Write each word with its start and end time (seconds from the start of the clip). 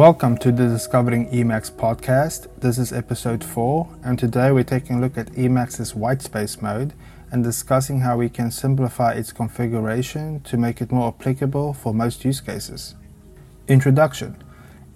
Welcome 0.00 0.38
to 0.38 0.50
the 0.50 0.66
Discovering 0.66 1.28
Emacs 1.28 1.70
podcast. 1.70 2.46
This 2.58 2.78
is 2.78 2.90
episode 2.90 3.44
4, 3.44 3.86
and 4.02 4.18
today 4.18 4.50
we're 4.50 4.64
taking 4.64 4.96
a 4.96 5.00
look 5.02 5.18
at 5.18 5.26
Emacs's 5.32 5.92
whitespace 5.92 6.62
mode 6.62 6.94
and 7.30 7.44
discussing 7.44 8.00
how 8.00 8.16
we 8.16 8.30
can 8.30 8.50
simplify 8.50 9.12
its 9.12 9.30
configuration 9.30 10.40
to 10.40 10.56
make 10.56 10.80
it 10.80 10.90
more 10.90 11.08
applicable 11.08 11.74
for 11.74 11.92
most 11.92 12.24
use 12.24 12.40
cases. 12.40 12.94
Introduction 13.68 14.42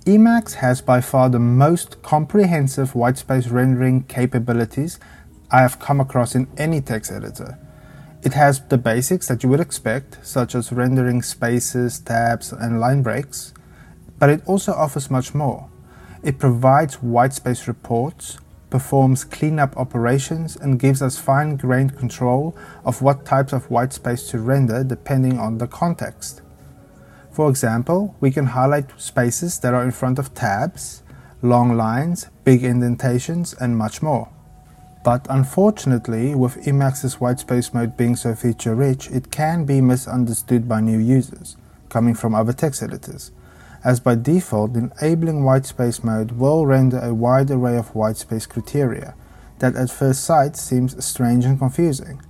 Emacs 0.07 0.55
has 0.55 0.81
by 0.81 1.03
far 1.03 1.29
the 1.29 1.39
most 1.39 2.01
comprehensive 2.01 2.93
whitespace 2.93 3.53
rendering 3.53 4.05
capabilities 4.05 4.99
I 5.51 5.61
have 5.61 5.79
come 5.79 6.01
across 6.01 6.35
in 6.35 6.49
any 6.57 6.81
text 6.81 7.13
editor. 7.13 7.59
It 8.23 8.33
has 8.33 8.63
the 8.69 8.79
basics 8.79 9.29
that 9.29 9.43
you 9.43 9.51
would 9.51 9.61
expect, 9.61 10.27
such 10.27 10.55
as 10.55 10.73
rendering 10.73 11.21
spaces, 11.21 11.99
tabs, 11.99 12.53
and 12.53 12.81
line 12.81 13.03
breaks, 13.03 13.53
but 14.19 14.31
it 14.31 14.43
also 14.47 14.73
offers 14.73 15.11
much 15.11 15.35
more. 15.35 15.69
It 16.23 16.39
provides 16.39 16.97
whitespace 16.97 17.67
reports, 17.67 18.39
performs 18.71 19.25
cleanup 19.25 19.77
operations, 19.77 20.57
and 20.57 20.81
gives 20.81 21.03
us 21.03 21.19
fine 21.19 21.57
grained 21.57 21.97
control 21.97 22.57
of 22.85 23.03
what 23.03 23.25
types 23.25 23.53
of 23.53 23.69
whitespace 23.69 24.31
to 24.31 24.39
render 24.39 24.83
depending 24.83 25.39
on 25.39 25.59
the 25.59 25.67
context. 25.67 26.43
For 27.31 27.51
example, 27.51 28.15
we 28.21 28.31
can 28.31 28.47
highlight 28.47 28.99
spaces 29.01 29.59
that 29.59 29.75
are 29.75 29.85
in 29.85 29.91
front 29.91 30.19
of 30.19 30.35
tabs, 30.35 31.03
long 31.43 31.77
lines, 31.77 32.31
big 32.45 32.65
indentations, 32.65 33.55
and 33.61 33.77
much 33.77 34.01
more. 34.01 34.29
But 35.05 35.27
unfortunately, 35.29 36.35
with 36.35 36.65
Emacs's 36.65 37.17
whitespace 37.17 37.75
mode 37.75 37.97
being 37.97 38.17
so 38.17 38.35
feature 38.35 38.75
rich, 38.75 39.11
it 39.11 39.31
can 39.31 39.67
be 39.67 39.83
misunderstood 39.83 40.67
by 40.67 40.81
new 40.81 40.99
users, 40.99 41.59
coming 41.91 42.15
from 42.15 42.35
other 42.35 42.55
text 42.55 42.83
editors, 42.83 43.31
as 43.85 44.01
by 44.01 44.15
default, 44.15 44.75
enabling 44.75 45.43
whitespace 45.43 46.03
mode 46.03 46.33
will 46.33 46.67
render 46.67 46.99
a 46.99 47.13
wide 47.13 47.51
array 47.51 47.77
of 47.77 47.93
whitespace 47.93 48.49
criteria 48.49 49.15
that 49.59 49.77
at 49.77 49.91
first 49.91 50.25
sight 50.25 50.57
seems 50.57 51.05
strange 51.05 51.45
and 51.45 51.59
confusing. 51.59 52.21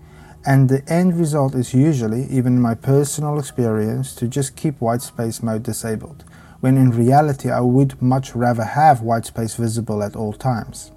And 0.46 0.68
the 0.68 0.82
end 0.92 1.16
result 1.16 1.54
is 1.54 1.72
usually, 1.72 2.24
even 2.24 2.56
in 2.56 2.60
my 2.60 2.74
personal 2.74 3.38
experience, 3.38 4.14
to 4.16 4.28
just 4.28 4.56
keep 4.56 4.78
whitespace 4.80 5.42
mode 5.42 5.62
disabled, 5.62 6.24
when 6.60 6.76
in 6.76 6.90
reality 6.90 7.50
I 7.50 7.60
would 7.60 8.00
much 8.02 8.34
rather 8.34 8.64
have 8.64 9.00
whitespace 9.00 9.56
visible 9.56 10.02
at 10.02 10.16
all 10.16 10.34
times. 10.34 10.92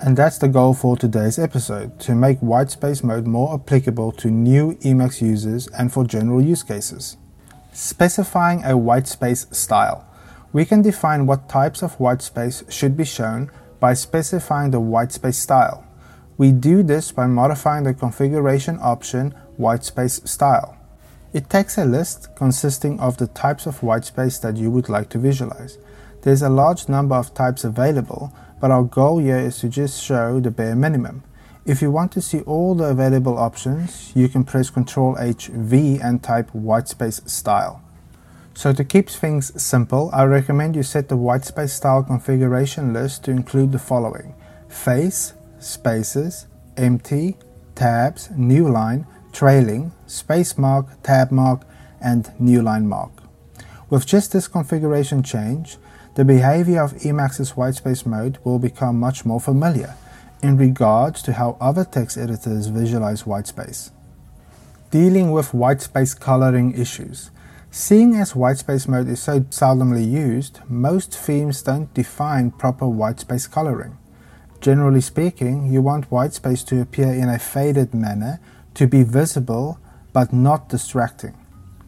And 0.00 0.16
that's 0.16 0.38
the 0.38 0.48
goal 0.48 0.74
for 0.74 0.96
today's 0.96 1.38
episode, 1.38 2.00
to 2.00 2.14
make 2.14 2.40
whitespace 2.40 3.04
mode 3.04 3.26
more 3.26 3.54
applicable 3.54 4.12
to 4.12 4.30
new 4.30 4.74
Emacs 4.76 5.20
users 5.20 5.68
and 5.68 5.92
for 5.92 6.04
general 6.04 6.40
use 6.40 6.62
cases. 6.62 7.16
Specifying 7.72 8.64
a 8.64 8.70
whitespace 8.70 9.54
style. 9.54 10.06
We 10.52 10.64
can 10.64 10.82
define 10.82 11.26
what 11.26 11.48
types 11.48 11.82
of 11.82 11.98
whitespace 11.98 12.70
should 12.70 12.96
be 12.96 13.04
shown 13.04 13.50
by 13.78 13.94
specifying 13.94 14.70
the 14.70 14.80
whitespace 14.80 15.34
style. 15.34 15.84
We 16.38 16.52
do 16.52 16.82
this 16.82 17.12
by 17.12 17.26
modifying 17.26 17.84
the 17.84 17.94
configuration 17.94 18.78
option 18.80 19.34
whitespace 19.58 20.26
style. 20.26 20.76
It 21.32 21.50
takes 21.50 21.76
a 21.76 21.84
list 21.84 22.34
consisting 22.34 22.98
of 23.00 23.18
the 23.18 23.26
types 23.26 23.66
of 23.66 23.80
whitespace 23.80 24.40
that 24.40 24.56
you 24.56 24.70
would 24.70 24.88
like 24.88 25.10
to 25.10 25.18
visualize. 25.18 25.76
There's 26.22 26.42
a 26.42 26.48
large 26.48 26.88
number 26.88 27.16
of 27.16 27.34
types 27.34 27.64
available, 27.64 28.32
but 28.60 28.70
our 28.70 28.82
goal 28.82 29.18
here 29.18 29.38
is 29.38 29.58
to 29.58 29.68
just 29.68 30.02
show 30.02 30.40
the 30.40 30.50
bare 30.50 30.74
minimum. 30.74 31.22
If 31.68 31.82
you 31.82 31.90
want 31.90 32.12
to 32.12 32.22
see 32.22 32.40
all 32.40 32.74
the 32.74 32.84
available 32.84 33.36
options, 33.36 34.10
you 34.16 34.26
can 34.30 34.42
press 34.42 34.70
Ctrl 34.70 35.20
H 35.20 35.48
V 35.48 35.98
and 36.02 36.22
type 36.22 36.50
whitespace 36.52 37.28
style. 37.28 37.82
So 38.54 38.72
to 38.72 38.82
keep 38.82 39.10
things 39.10 39.52
simple, 39.62 40.08
I 40.14 40.24
recommend 40.24 40.76
you 40.76 40.82
set 40.82 41.10
the 41.10 41.18
whitespace 41.18 41.68
style 41.68 42.02
configuration 42.02 42.94
list 42.94 43.24
to 43.24 43.32
include 43.32 43.72
the 43.72 43.78
following 43.78 44.34
face, 44.70 45.34
spaces, 45.58 46.46
empty, 46.78 47.36
tabs, 47.74 48.30
new 48.34 48.66
line, 48.66 49.06
trailing, 49.34 49.92
space 50.06 50.56
mark, 50.56 50.86
tab 51.02 51.30
mark, 51.30 51.66
and 52.00 52.32
new 52.40 52.62
line 52.62 52.88
mark. 52.88 53.12
With 53.90 54.06
just 54.06 54.32
this 54.32 54.48
configuration 54.48 55.22
change, 55.22 55.76
the 56.14 56.24
behavior 56.24 56.80
of 56.80 56.94
Emacs's 57.04 57.52
whitespace 57.52 58.06
mode 58.06 58.38
will 58.42 58.58
become 58.58 58.98
much 58.98 59.26
more 59.26 59.38
familiar 59.38 59.94
in 60.42 60.56
regards 60.56 61.22
to 61.22 61.32
how 61.34 61.56
other 61.60 61.84
text 61.84 62.16
editors 62.16 62.68
visualize 62.68 63.24
whitespace. 63.24 63.90
Dealing 64.90 65.30
with 65.32 65.52
whitespace 65.52 66.18
coloring 66.18 66.72
issues. 66.78 67.30
Seeing 67.70 68.14
as 68.14 68.32
whitespace 68.32 68.88
mode 68.88 69.08
is 69.08 69.22
so 69.22 69.40
seldomly 69.40 70.10
used, 70.10 70.60
most 70.68 71.14
themes 71.14 71.62
don't 71.62 71.92
define 71.92 72.50
proper 72.50 72.86
whitespace 72.86 73.50
coloring. 73.50 73.98
Generally 74.60 75.02
speaking, 75.02 75.70
you 75.72 75.82
want 75.82 76.10
whitespace 76.10 76.66
to 76.66 76.80
appear 76.80 77.12
in 77.12 77.28
a 77.28 77.38
faded 77.38 77.92
manner, 77.92 78.40
to 78.74 78.86
be 78.86 79.02
visible 79.02 79.78
but 80.12 80.32
not 80.32 80.68
distracting. 80.68 81.34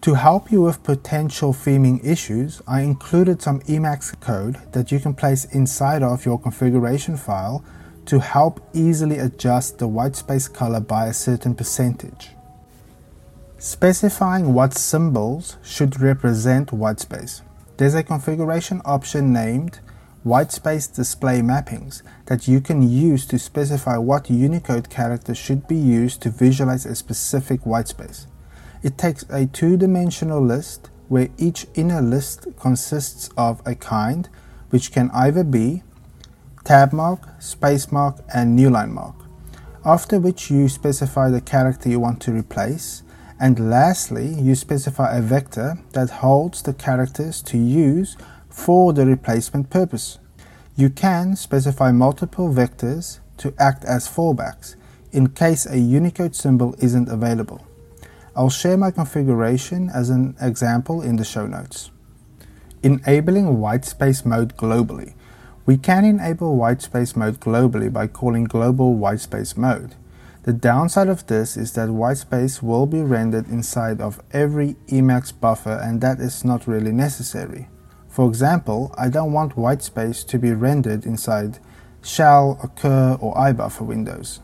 To 0.02 0.14
help 0.14 0.50
you 0.50 0.62
with 0.62 0.82
potential 0.82 1.52
theming 1.52 2.04
issues, 2.04 2.62
I 2.66 2.82
included 2.82 3.42
some 3.42 3.60
Emacs 3.60 4.18
code 4.20 4.56
that 4.72 4.90
you 4.90 4.98
can 4.98 5.14
place 5.14 5.44
inside 5.46 6.02
of 6.02 6.24
your 6.24 6.38
configuration 6.38 7.16
file 7.16 7.64
to 8.10 8.18
help 8.18 8.60
easily 8.72 9.18
adjust 9.18 9.78
the 9.78 9.88
whitespace 9.88 10.52
color 10.52 10.80
by 10.80 11.06
a 11.06 11.14
certain 11.14 11.54
percentage. 11.54 12.30
Specifying 13.56 14.52
what 14.52 14.74
symbols 14.74 15.58
should 15.62 16.00
represent 16.00 16.70
whitespace. 16.70 17.42
There's 17.76 17.94
a 17.94 18.02
configuration 18.02 18.82
option 18.84 19.32
named 19.32 19.78
Whitespace 20.26 20.92
Display 20.92 21.38
Mappings 21.40 22.02
that 22.26 22.48
you 22.48 22.60
can 22.60 22.82
use 22.82 23.24
to 23.26 23.38
specify 23.38 23.96
what 23.96 24.28
Unicode 24.28 24.90
character 24.90 25.32
should 25.32 25.68
be 25.68 25.76
used 25.76 26.20
to 26.22 26.30
visualize 26.30 26.86
a 26.86 26.96
specific 26.96 27.60
whitespace. 27.60 28.26
It 28.82 28.98
takes 28.98 29.24
a 29.30 29.46
two-dimensional 29.46 30.44
list 30.44 30.90
where 31.06 31.28
each 31.38 31.68
inner 31.76 32.02
list 32.02 32.48
consists 32.58 33.30
of 33.36 33.62
a 33.64 33.76
kind, 33.76 34.28
which 34.70 34.90
can 34.90 35.12
either 35.14 35.44
be 35.44 35.84
tab 36.64 36.92
mark, 36.92 37.20
space 37.40 37.90
mark, 37.90 38.18
and 38.34 38.54
new 38.54 38.70
line 38.70 38.92
mark, 38.92 39.14
after 39.84 40.20
which 40.20 40.50
you 40.50 40.68
specify 40.68 41.28
the 41.28 41.40
character 41.40 41.88
you 41.88 42.00
want 42.00 42.20
to 42.22 42.32
replace, 42.32 43.02
and 43.38 43.70
lastly, 43.70 44.26
you 44.26 44.54
specify 44.54 45.16
a 45.16 45.22
vector 45.22 45.78
that 45.92 46.10
holds 46.10 46.62
the 46.62 46.74
characters 46.74 47.40
to 47.42 47.56
use 47.56 48.16
for 48.50 48.92
the 48.92 49.06
replacement 49.06 49.70
purpose. 49.70 50.18
You 50.76 50.90
can 50.90 51.36
specify 51.36 51.90
multiple 51.90 52.52
vectors 52.52 53.20
to 53.38 53.54
act 53.58 53.84
as 53.84 54.06
fallbacks 54.06 54.76
in 55.12 55.30
case 55.30 55.66
a 55.66 55.78
Unicode 55.78 56.36
symbol 56.36 56.74
isn't 56.78 57.08
available. 57.08 57.66
I'll 58.36 58.50
share 58.50 58.76
my 58.76 58.90
configuration 58.90 59.90
as 59.90 60.10
an 60.10 60.36
example 60.40 61.02
in 61.02 61.16
the 61.16 61.24
show 61.24 61.46
notes. 61.46 61.90
Enabling 62.82 63.56
whitespace 63.56 64.24
mode 64.24 64.56
globally. 64.56 65.14
We 65.70 65.78
can 65.78 66.04
enable 66.04 66.56
whitespace 66.56 67.14
mode 67.14 67.38
globally 67.38 67.92
by 67.92 68.08
calling 68.08 68.42
global 68.42 68.96
whitespace 68.96 69.56
mode. 69.56 69.94
The 70.42 70.52
downside 70.52 71.06
of 71.06 71.28
this 71.28 71.56
is 71.56 71.74
that 71.74 71.90
whitespace 71.90 72.60
will 72.60 72.86
be 72.86 73.02
rendered 73.02 73.46
inside 73.46 74.00
of 74.00 74.20
every 74.32 74.74
Emacs 74.88 75.32
buffer 75.32 75.78
and 75.80 76.00
that 76.00 76.18
is 76.18 76.44
not 76.44 76.66
really 76.66 76.90
necessary. 76.90 77.68
For 78.08 78.28
example, 78.28 78.92
I 78.98 79.10
don't 79.10 79.32
want 79.32 79.54
whitespace 79.54 80.26
to 80.26 80.40
be 80.40 80.50
rendered 80.50 81.06
inside 81.06 81.60
shell, 82.02 82.58
occur 82.64 83.16
or 83.20 83.36
ibuffer 83.36 83.86
windows. 83.86 84.40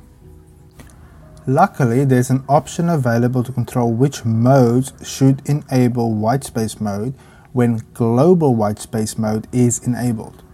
Luckily, 1.45 2.05
there's 2.05 2.31
an 2.31 2.45
option 2.49 2.89
available 2.89 3.43
to 3.43 3.51
control 3.51 3.93
which 3.93 4.25
modes 4.25 4.93
should 5.03 5.43
enable 5.49 6.15
whitespace 6.15 6.81
mode 6.81 7.15
when 7.53 7.83
global 7.95 8.55
whitespace 8.55 9.19
mode 9.19 9.49
is 9.51 9.85
enabled, 9.85 10.45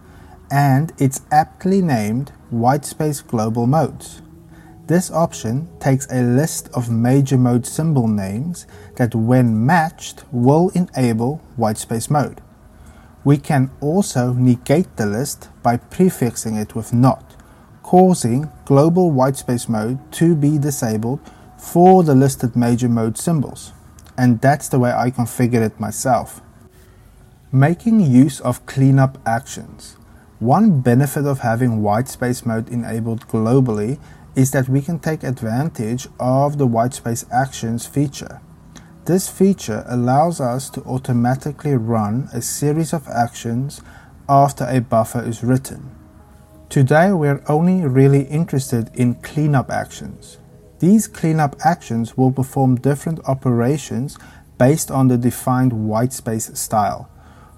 and 0.53 0.93
it's 0.99 1.21
aptly 1.31 1.81
named 1.81 2.31
whitespace 2.53 3.25
global 3.25 3.65
modes. 3.65 4.21
This 4.85 5.09
option 5.09 5.67
takes 5.79 6.05
a 6.11 6.21
list 6.21 6.69
of 6.75 6.91
major 6.91 7.39
mode 7.39 7.65
symbol 7.65 8.07
names 8.07 8.67
that 8.97 9.15
when 9.15 9.65
matched 9.65 10.23
will 10.31 10.69
enable 10.75 11.41
whitespace 11.57 12.07
mode. 12.07 12.39
We 13.23 13.37
can 13.37 13.71
also 13.81 14.33
negate 14.33 14.95
the 14.95 15.07
list 15.07 15.49
by 15.63 15.77
prefixing 15.77 16.55
it 16.55 16.75
with 16.75 16.93
not 16.93 17.35
causing 17.81 18.49
global 18.65 19.11
whitespace 19.11 19.67
mode 19.67 19.99
to 20.11 20.35
be 20.35 20.59
disabled 20.59 21.19
for 21.57 22.03
the 22.03 22.15
listed 22.15 22.55
major 22.55 22.89
mode 22.89 23.17
symbols. 23.17 23.71
And 24.17 24.39
that's 24.39 24.69
the 24.69 24.79
way 24.79 24.91
I 24.91 25.09
configured 25.09 25.65
it 25.65 25.79
myself. 25.79 26.41
Making 27.51 28.01
use 28.01 28.39
of 28.39 28.65
cleanup 28.67 29.17
actions. 29.25 29.97
One 30.43 30.81
benefit 30.81 31.25
of 31.25 31.39
having 31.39 31.79
whitespace 31.79 32.45
mode 32.45 32.67
enabled 32.67 33.29
globally 33.29 33.97
is 34.35 34.51
that 34.51 34.67
we 34.67 34.81
can 34.81 34.99
take 34.99 35.23
advantage 35.23 36.09
of 36.19 36.57
the 36.57 36.67
whitespace 36.67 37.23
actions 37.31 37.85
feature. 37.85 38.41
This 39.05 39.29
feature 39.29 39.85
allows 39.87 40.41
us 40.41 40.69
to 40.71 40.83
automatically 40.83 41.77
run 41.77 42.27
a 42.33 42.41
series 42.41 42.91
of 42.91 43.07
actions 43.07 43.81
after 44.27 44.65
a 44.65 44.81
buffer 44.81 45.23
is 45.23 45.45
written. 45.45 45.95
Today 46.67 47.13
we're 47.13 47.41
only 47.47 47.87
really 47.87 48.23
interested 48.23 48.91
in 48.93 49.15
cleanup 49.21 49.71
actions. 49.71 50.39
These 50.79 51.07
cleanup 51.07 51.55
actions 51.63 52.17
will 52.17 52.33
perform 52.33 52.75
different 52.75 53.21
operations 53.29 54.17
based 54.57 54.91
on 54.91 55.07
the 55.07 55.17
defined 55.17 55.71
whitespace 55.71 56.53
style. 56.57 57.09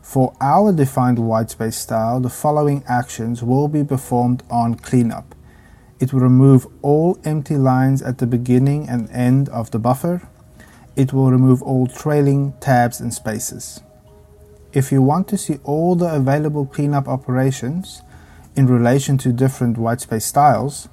For 0.06 0.34
our 0.40 0.72
defined 0.72 1.18
whitespace 1.18 1.74
style, 1.74 2.20
the 2.20 2.30
following 2.30 2.84
actions 2.88 3.42
will 3.42 3.68
be 3.68 3.84
performed 3.84 4.44
on 4.52 4.76
cleanup. 4.76 5.34
It 6.00 6.14
will 6.14 6.22
remove 6.22 6.68
all 6.84 7.18
empty 7.26 7.58
lines 7.58 8.04
at 8.04 8.20
the 8.20 8.28
beginning 8.28 8.88
and 8.88 9.10
end 9.10 9.50
of 9.50 9.72
the 9.72 9.80
buffer. 9.80 10.22
It 10.96 11.12
will 11.12 11.32
remove 11.32 11.64
all 11.64 11.88
trailing 11.88 12.54
tabs 12.62 13.02
and 13.02 13.14
spaces. 13.14 13.82
If 14.74 14.92
you 14.92 15.02
want 15.02 15.28
to 15.30 15.40
see 15.40 15.58
all 15.64 15.96
the 15.96 16.14
available 16.14 16.68
cleanup 16.68 17.08
operations 17.08 18.04
in 18.56 18.68
relation 18.68 19.18
to 19.18 19.34
different 19.34 19.76
whitespace 19.76 20.22
styles, 20.22 20.88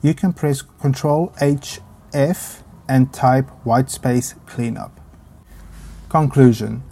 you 0.00 0.14
can 0.14 0.32
press 0.32 0.62
Ctrl 0.62 1.36
H 1.40 1.80
F 2.14 2.64
and 2.88 3.12
type 3.12 3.50
whitespace 3.64 4.34
cleanup. 4.46 5.00
Conclusion 6.08 6.82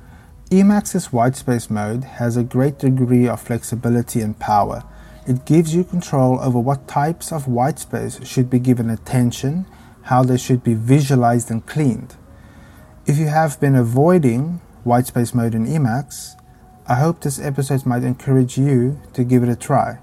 Emacs's 0.52 1.08
whitespace 1.08 1.70
mode 1.70 2.04
has 2.04 2.36
a 2.36 2.44
great 2.44 2.78
degree 2.78 3.26
of 3.26 3.40
flexibility 3.40 4.20
and 4.20 4.38
power. 4.38 4.84
It 5.26 5.46
gives 5.46 5.74
you 5.74 5.82
control 5.82 6.38
over 6.40 6.58
what 6.60 6.86
types 6.86 7.32
of 7.32 7.46
whitespace 7.46 8.26
should 8.26 8.50
be 8.50 8.58
given 8.58 8.90
attention, 8.90 9.64
how 10.02 10.22
they 10.22 10.36
should 10.36 10.62
be 10.62 10.74
visualized 10.74 11.50
and 11.50 11.64
cleaned. 11.64 12.16
If 13.06 13.16
you 13.16 13.28
have 13.28 13.58
been 13.60 13.74
avoiding 13.74 14.60
whitespace 14.84 15.34
mode 15.34 15.54
in 15.54 15.64
Emacs, 15.64 16.38
I 16.86 16.96
hope 16.96 17.22
this 17.22 17.40
episode 17.40 17.86
might 17.86 18.04
encourage 18.04 18.58
you 18.58 19.00
to 19.14 19.24
give 19.24 19.42
it 19.42 19.48
a 19.48 19.56
try. 19.56 20.00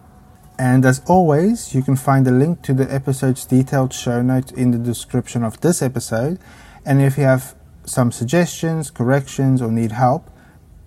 And 0.57 0.83
as 0.83 1.03
always, 1.05 1.75
you 1.75 1.83
can 1.83 1.95
find 1.95 2.27
a 2.27 2.31
link 2.31 2.63
to 2.63 2.73
the 2.73 2.91
episode's 2.91 3.45
detailed 3.45 3.93
show 3.93 4.23
notes 4.23 4.51
in 4.51 4.71
the 4.71 4.79
description 4.79 5.43
of 5.43 5.61
this 5.61 5.83
episode. 5.83 6.39
And 6.87 7.03
if 7.03 7.19
you 7.19 7.25
have 7.25 7.53
some 7.85 8.11
suggestions, 8.11 8.89
corrections, 8.89 9.61
or 9.61 9.71
need 9.71 9.91
help, 9.91 10.27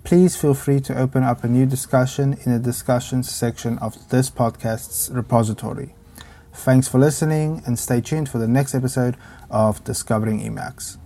please 0.05 0.37
feel 0.37 0.55
free 0.55 0.81
to 0.81 0.99
open 0.99 1.23
up 1.23 1.45
a 1.45 1.49
new 1.49 1.67
discussion 1.67 2.37
in 2.45 2.53
the 2.53 2.59
discussions 2.59 3.31
section 3.31 3.79
of 3.79 4.09
this 4.11 4.31
podcast's 4.31 5.11
repository. 5.11 5.95
Thanks 6.53 6.89
for 6.89 6.99
listening 6.99 7.63
and 7.67 7.79
stay 7.79 8.01
tuned 8.01 8.29
for 8.29 8.39
the 8.39 8.49
next 8.49 8.75
episode 8.75 9.17
of 9.51 9.83
Discovering 9.85 10.41
Emacs. 10.41 10.99